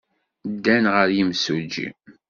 [0.53, 1.87] Ddan ɣer yimsujji.